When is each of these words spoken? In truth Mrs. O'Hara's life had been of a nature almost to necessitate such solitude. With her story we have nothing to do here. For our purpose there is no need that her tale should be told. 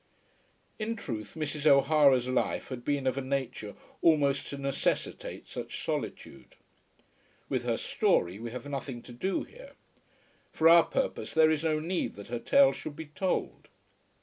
In 0.79 0.95
truth 0.95 1.35
Mrs. 1.37 1.67
O'Hara's 1.67 2.27
life 2.27 2.69
had 2.69 2.83
been 2.83 3.05
of 3.05 3.19
a 3.19 3.21
nature 3.21 3.75
almost 4.01 4.47
to 4.47 4.57
necessitate 4.57 5.47
such 5.47 5.85
solitude. 5.85 6.55
With 7.49 7.65
her 7.65 7.77
story 7.77 8.39
we 8.39 8.49
have 8.49 8.65
nothing 8.67 9.03
to 9.03 9.11
do 9.11 9.43
here. 9.43 9.73
For 10.51 10.67
our 10.67 10.85
purpose 10.85 11.35
there 11.35 11.51
is 11.51 11.63
no 11.63 11.79
need 11.79 12.15
that 12.15 12.29
her 12.29 12.39
tale 12.39 12.71
should 12.71 12.95
be 12.95 13.05
told. 13.13 13.67